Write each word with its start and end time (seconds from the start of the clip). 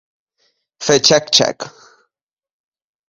Fer 0.85 0.97
xec, 1.09 1.29
xec. 1.41 1.69